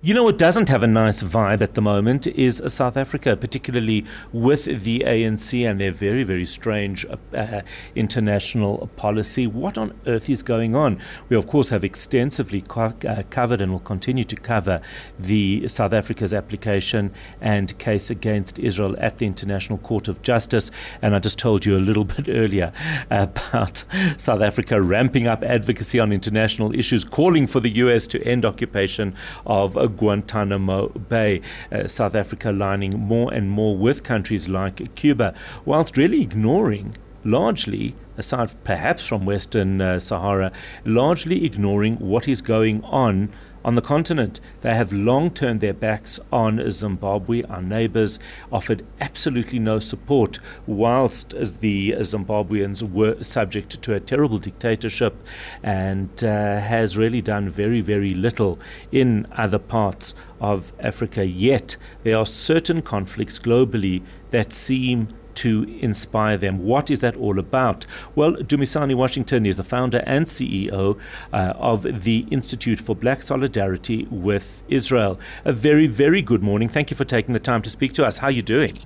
[0.00, 4.04] You know what doesn't have a nice vibe at the moment is South Africa, particularly
[4.32, 7.04] with the ANC and their very, very strange
[7.34, 7.62] uh,
[7.96, 9.48] international policy.
[9.48, 11.00] What on earth is going on?
[11.28, 14.80] We, of course, have extensively co- uh, covered and will continue to cover
[15.18, 20.70] the South Africa's application and case against Israel at the International Court of Justice.
[21.02, 22.72] And I just told you a little bit earlier
[23.10, 23.82] about
[24.16, 28.06] South Africa ramping up advocacy on international issues, calling for the U.S.
[28.06, 31.40] to end occupation of Guantanamo Bay,
[31.72, 37.94] uh, South Africa lining more and more with countries like Cuba, whilst really ignoring largely,
[38.16, 40.52] aside perhaps from Western uh, Sahara,
[40.84, 43.30] largely ignoring what is going on
[43.64, 44.40] on the continent.
[44.60, 47.42] They have long turned their backs on Zimbabwe.
[47.44, 48.18] Our neighbors
[48.52, 55.14] offered absolutely no support, whilst the Zimbabweans were subject to a terrible dictatorship
[55.62, 58.58] and uh, has really done very, very little
[58.92, 61.26] in other parts of Africa.
[61.26, 66.64] Yet there are certain conflicts globally that seem to inspire them.
[66.64, 67.86] What is that all about?
[68.14, 70.98] Well, Dumisani Washington is the founder and CEO
[71.32, 75.18] uh, of the Institute for Black Solidarity with Israel.
[75.44, 76.68] A very, very good morning.
[76.68, 78.18] Thank you for taking the time to speak to us.
[78.18, 78.78] How are you doing?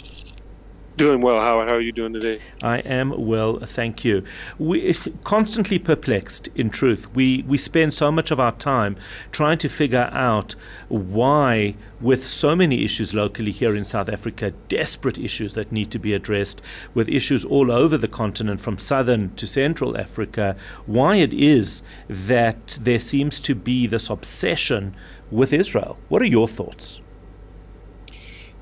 [0.95, 1.69] Doing well, Howard.
[1.69, 2.39] How are you doing today?
[2.62, 4.25] I am well, thank you.
[4.59, 4.93] We're
[5.25, 6.48] constantly perplexed.
[6.55, 8.97] In truth, we we spend so much of our time
[9.31, 10.55] trying to figure out
[10.89, 15.98] why, with so many issues locally here in South Africa, desperate issues that need to
[15.98, 16.61] be addressed,
[16.93, 20.55] with issues all over the continent, from southern to central Africa,
[20.85, 24.95] why it is that there seems to be this obsession
[25.31, 25.98] with Israel.
[26.11, 27.01] What are your thoughts?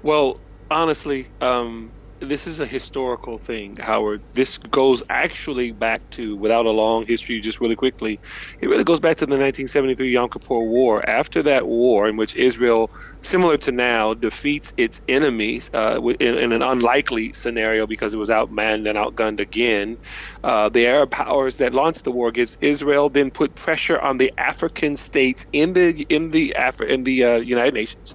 [0.04, 0.38] Well,
[0.70, 1.26] honestly.
[1.40, 1.90] Um,
[2.20, 4.22] this is a historical thing, Howard.
[4.34, 8.20] This goes actually back to, without a long history, just really quickly,
[8.60, 11.08] it really goes back to the 1973 Yom Kippur War.
[11.08, 12.90] After that war, in which Israel,
[13.22, 18.28] similar to now, defeats its enemies uh, in, in, an unlikely scenario because it was
[18.28, 19.98] outmanned and outgunned again,
[20.44, 24.32] uh, the Arab powers that launched the war against Israel then put pressure on the
[24.38, 28.14] African states in the in the Afri- in the uh, United Nations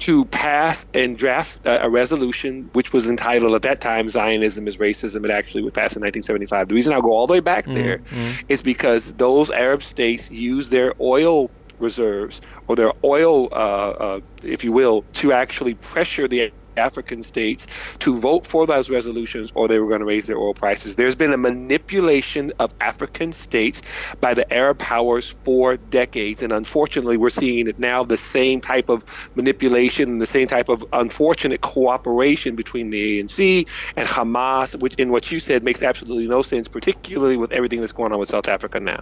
[0.00, 4.76] to pass and draft a, a, resolution which was entitled at that time Zionism is
[4.76, 5.24] Racism.
[5.24, 6.68] It actually was passed in 1975.
[6.68, 8.34] The reason I go all the way back mm, there mm.
[8.48, 14.64] is because those Arab states used their oil reserves or their oil, uh, uh, if
[14.64, 17.66] you will, to actually pressure the African states
[18.00, 20.96] to vote for those resolutions or they were going to raise their oil prices.
[20.96, 23.82] There's been a manipulation of African states
[24.20, 26.42] by the Arab powers for decades.
[26.42, 29.04] And unfortunately, we're seeing it now the same type of
[29.34, 35.10] manipulation and the same type of unfortunate cooperation between the ANC and Hamas, which, in
[35.10, 38.48] what you said, makes absolutely no sense, particularly with everything that's going on with South
[38.48, 39.00] Africa now.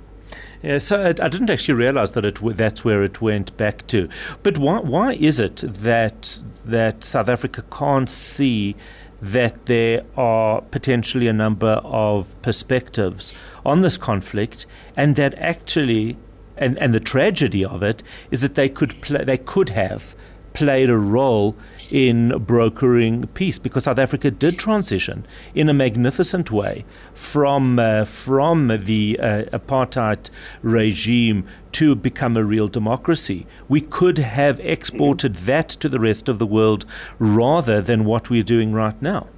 [0.63, 4.09] Yeah, so I, I didn't actually realize that it that's where it went back to.
[4.43, 8.77] But why why is it that that South Africa can't see
[9.21, 13.33] that there are potentially a number of perspectives
[13.65, 14.67] on this conflict,
[14.97, 16.17] and that actually,
[16.57, 20.17] and, and the tragedy of it is that they could play, they could have
[20.53, 21.57] played a role
[21.91, 28.69] in brokering peace because South Africa did transition in a magnificent way from uh, from
[28.69, 30.31] the uh, apartheid
[30.63, 33.47] regime to become a real democracy.
[33.69, 36.87] We could have exported that to the rest of the world
[37.19, 39.29] rather than what we're doing right now.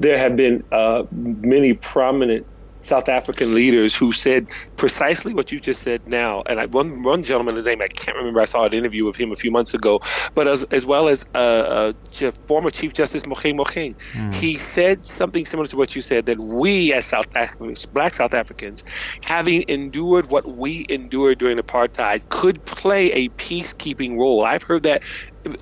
[0.00, 2.46] There have been uh, many prominent
[2.88, 6.42] South African leaders who said precisely what you just said now.
[6.46, 8.40] And I, one one the name I can't remember.
[8.40, 10.00] I saw an interview of him a few months ago,
[10.34, 14.34] but as as well as uh, uh, former Chief Justice Mogoeng Mogoeng, mm.
[14.34, 18.34] he said something similar to what you said that we as South Africans, Black South
[18.34, 18.82] Africans,
[19.22, 24.44] having endured what we endured during apartheid, could play a peacekeeping role.
[24.44, 25.02] I've heard that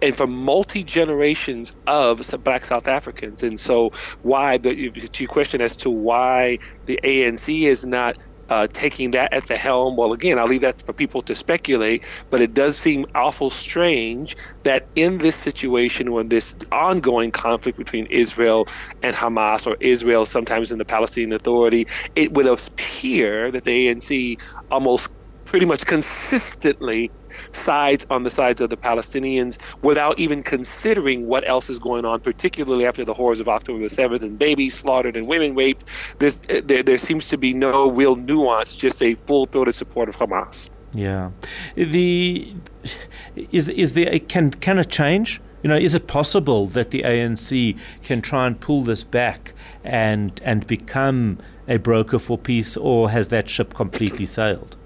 [0.03, 3.43] and for multi generations of black South Africans.
[3.43, 3.91] And so,
[4.23, 8.17] why the to your question as to why the ANC is not
[8.49, 9.97] uh, taking that at the helm.
[9.97, 14.37] Well, again, I'll leave that for people to speculate, but it does seem awful strange
[14.65, 18.69] that in this situation, when this ongoing conflict between Israel
[19.03, 24.37] and Hamas, or Israel sometimes in the Palestinian Authority, it would appear that the ANC
[24.71, 25.09] almost
[25.57, 27.11] pretty much consistently
[27.53, 32.21] sides on the sides of the Palestinians without even considering what else is going on,
[32.21, 35.83] particularly after the horrors of October the 7th and babies slaughtered and women raped.
[36.19, 40.11] There's, eh, there, there seems to be no real nuance, just a full throated support
[40.11, 40.69] of Hamas.
[40.93, 41.31] Yeah.
[41.75, 42.55] The
[43.51, 45.41] is is there can can it change?
[45.63, 50.39] You know, is it possible that the ANC can try and pull this back and
[50.45, 54.77] and become a broker for peace, or has that ship completely sailed?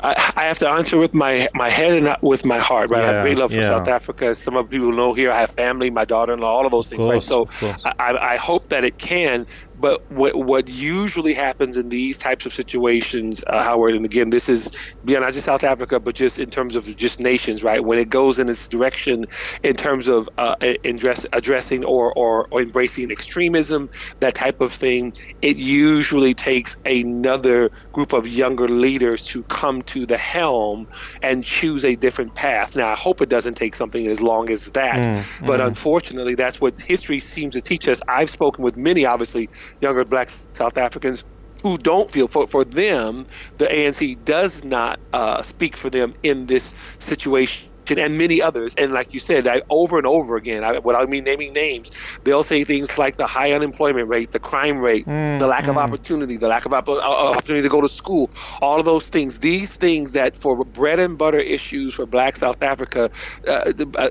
[0.00, 3.02] I, I, have to answer with my my head and not with my heart, right?
[3.02, 3.66] Yeah, I have great love for yeah.
[3.66, 4.34] South Africa.
[4.34, 7.30] Some of people know here I have family, my daughter-in-law, all of those things, course,
[7.60, 7.82] right?
[7.82, 9.46] So I, I, hope that it can.
[9.78, 14.48] But what what usually happens in these types of situations, uh, Howard, and again, this
[14.48, 14.70] is
[15.04, 17.84] beyond not just South Africa, but just in terms of just nations, right?
[17.84, 19.26] When it goes in its direction,
[19.62, 23.88] in terms of uh, address, addressing or, or, or embracing extremism,
[24.20, 30.06] that type of thing, it usually takes another group of younger leaders to come to
[30.06, 30.88] the helm
[31.22, 32.74] and choose a different path.
[32.74, 35.66] Now, I hope it doesn't take something as long as that, mm, but mm.
[35.66, 38.00] unfortunately, that's what history seems to teach us.
[38.08, 39.48] I've spoken with many, obviously
[39.80, 41.24] younger black South Africans
[41.62, 43.26] who don't feel for, for them
[43.56, 48.74] the ANC does not uh, speak for them in this situation and many others.
[48.76, 51.90] And like you said, I, over and over again, I, without me naming names,
[52.24, 55.70] they'll say things like the high unemployment rate, the crime rate, mm, the lack mm.
[55.70, 58.28] of opportunity, the lack of uh, opportunity to go to school,
[58.60, 59.38] all of those things.
[59.38, 63.10] These things that for bread and butter issues for Black South Africa,
[63.46, 64.10] uh, uh,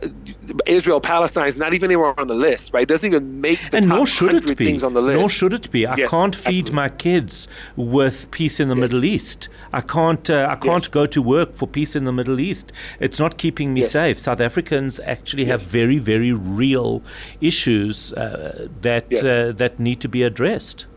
[0.66, 2.84] Israel Palestine is not even anywhere on the list, right?
[2.84, 4.66] It doesn't even make the and top nor should it be.
[4.66, 5.20] things on the list.
[5.20, 5.86] Nor should it be.
[5.86, 6.76] I yes, can't feed absolutely.
[6.76, 8.82] my kids with peace in the yes.
[8.82, 9.50] Middle East.
[9.74, 10.30] I can't.
[10.30, 10.88] Uh, I can't yes.
[10.88, 12.72] go to work for peace in the Middle East.
[13.00, 14.20] It's not keeping me safe.
[14.20, 17.02] South Africans actually have very, very real
[17.42, 20.88] issues uh, that uh, that need to be addressed.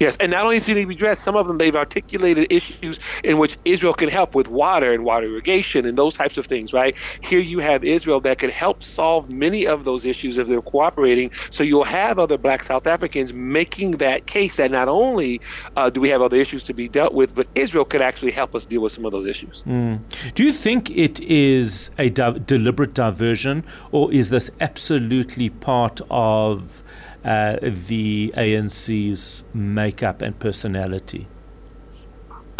[0.00, 2.50] Yes, and not only does it need to be addressed, some of them they've articulated
[2.50, 6.46] issues in which Israel can help with water and water irrigation and those types of
[6.46, 6.96] things, right?
[7.20, 11.30] Here you have Israel that can help solve many of those issues if they're cooperating.
[11.50, 15.38] So you'll have other black South Africans making that case that not only
[15.76, 18.54] uh, do we have other issues to be dealt with, but Israel could actually help
[18.54, 19.62] us deal with some of those issues.
[19.66, 20.00] Mm.
[20.34, 26.82] Do you think it is a di- deliberate diversion, or is this absolutely part of
[27.24, 31.28] uh, the ANC's makeup and personality?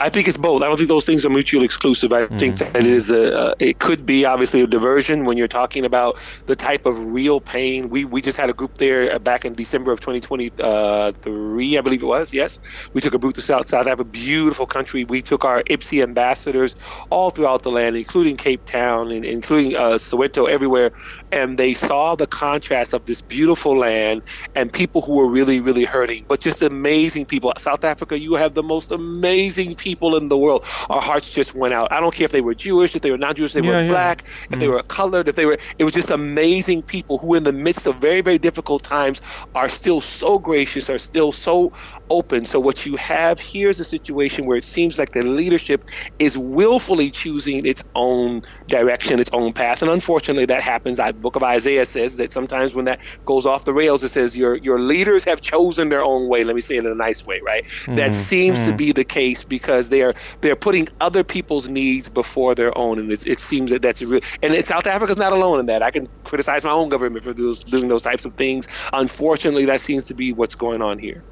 [0.00, 0.62] I think it's both.
[0.62, 2.10] I don't think those things are mutually exclusive.
[2.12, 2.38] I mm-hmm.
[2.38, 5.84] think that it is a, uh, it could be obviously a diversion when you're talking
[5.84, 6.16] about
[6.46, 7.90] the type of real pain.
[7.90, 12.06] We we just had a group there back in December of 2023, I believe it
[12.06, 12.32] was.
[12.32, 12.58] Yes,
[12.94, 15.04] we took a group to South South Africa, beautiful country.
[15.04, 16.76] We took our IBSI ambassadors
[17.10, 20.92] all throughout the land, including Cape Town and including uh, Soweto, everywhere,
[21.32, 24.22] and they saw the contrast of this beautiful land
[24.54, 27.52] and people who were really really hurting, but just amazing people.
[27.58, 31.74] South Africa, you have the most amazing people in the world, our hearts just went
[31.74, 31.90] out.
[31.92, 33.76] I don't care if they were Jewish, if they were not Jewish, if they yeah,
[33.76, 33.88] were yeah.
[33.88, 34.60] black, if mm.
[34.60, 35.58] they were colored, if they were.
[35.78, 39.20] It was just amazing people who, in the midst of very, very difficult times,
[39.54, 41.72] are still so gracious, are still so
[42.08, 42.46] open.
[42.46, 45.84] So what you have here is a situation where it seems like the leadership
[46.18, 50.98] is willfully choosing its own direction, its own path, and unfortunately that happens.
[50.98, 54.36] The Book of Isaiah says that sometimes when that goes off the rails, it says
[54.36, 56.44] your your leaders have chosen their own way.
[56.44, 57.64] Let me say it in a nice way, right?
[57.86, 57.96] Mm.
[57.96, 58.66] That seems mm.
[58.66, 62.98] to be the case because they are they're putting other people's needs before their own,
[62.98, 64.20] and it, it seems that that's real.
[64.42, 65.82] And it, South Africa's not alone in that.
[65.82, 68.66] I can criticize my own government for those, doing those types of things.
[68.92, 71.24] Unfortunately, that seems to be what's going on here.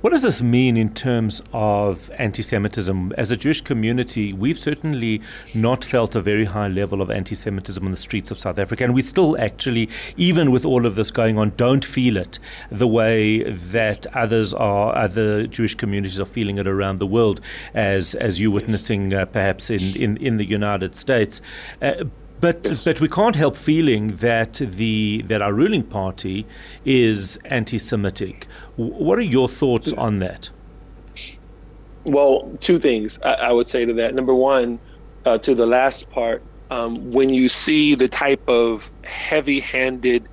[0.00, 3.14] What does this mean in terms of anti Semitism?
[3.18, 5.20] As a Jewish community, we've certainly
[5.56, 8.84] not felt a very high level of anti Semitism on the streets of South Africa.
[8.84, 12.38] And we still actually, even with all of this going on, don't feel it
[12.70, 17.40] the way that others are, other Jewish communities are feeling it around the world,
[17.74, 21.40] as, as you're witnessing uh, perhaps in, in, in the United States.
[21.82, 22.04] Uh,
[22.40, 22.84] but Yes.
[22.84, 26.46] but we can't help feeling that the that our ruling party
[26.84, 28.46] is anti-Semitic.
[28.76, 30.50] What are your thoughts on that?
[32.04, 34.14] Well, two things I, I would say to that.
[34.14, 34.78] Number one,
[35.26, 40.28] uh, to the last part, um, when you see the type of heavy-handed,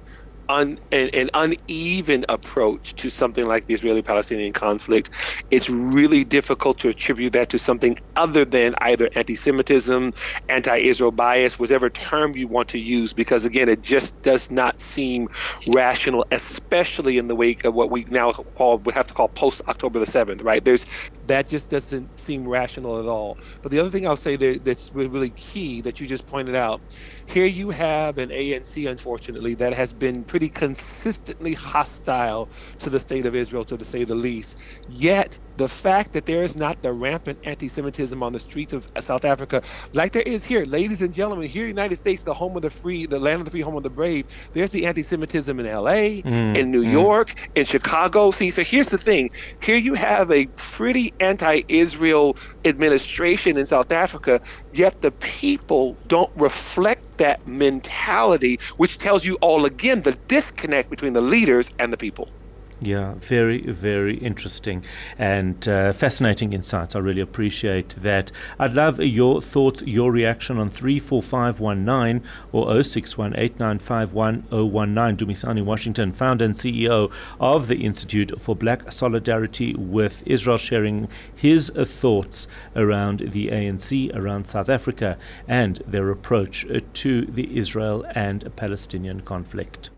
[0.49, 5.11] un, an, an uneven approach to something like the Israeli-Palestinian conflict,
[5.51, 10.13] it's really difficult to attribute that to something other than either anti-Semitism,
[10.49, 15.27] anti-Israel bias, whatever term you want to use, because again, it just does not seem
[15.67, 19.61] rational, especially in the wake of what we now call we have to call post
[19.67, 20.63] October the seventh, right?
[20.65, 20.85] There's
[21.23, 23.37] that just doesn't seem rational at all.
[23.61, 26.81] But the other thing I'll say there, that's really key that you just pointed out,
[27.27, 33.25] here you have an ANC, unfortunately, that has been pretty consistently hostile to the state
[33.25, 34.59] of Israel, to say the least.
[34.87, 39.25] Yet the fact that there is not the rampant anti-Semitism on the streets of South
[39.25, 39.61] Africa,
[39.93, 42.63] like there is here, ladies and gentlemen, here, in the United States, the home of
[42.63, 44.25] the free, the land of the free, home of the brave.
[44.53, 46.91] There's the anti-Semitism in L.A., Mm, in New mm.
[46.91, 48.31] York, in Chicago.
[48.31, 49.29] See, so here's the thing:
[49.61, 57.03] here you have a pretty anti-Israel administration in South Africa, yet the people don't reflect
[57.17, 62.34] that mentality, which tells you all again the disconnect between the leaders and the people.
[62.81, 64.83] Yeah, very, very interesting
[65.17, 66.93] and uh, fascinating insights.
[66.93, 68.33] I really appreciate that.
[68.59, 75.15] I'd love your thoughts, your reaction on 34519 or 0618951019.
[75.15, 81.71] Dumisani Washington, founder and CEO of the Institute for Black Solidarity with Israel, sharing his
[81.77, 85.17] uh, thoughts around the ANC, around South Africa,
[85.47, 89.89] and their approach to the Israel and Palestinian conflict.